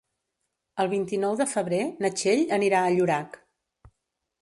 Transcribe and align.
El 0.83 0.89
vint-i-nou 0.93 1.37
de 1.43 1.47
febrer 1.53 1.83
na 2.07 2.13
Txell 2.17 2.43
anirà 2.61 2.83
a 2.89 2.97
Llorac. 2.99 3.43